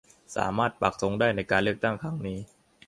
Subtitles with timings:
[0.35, 2.39] สามารถปักธงได้ในการเลือกตั้งครั้งนี้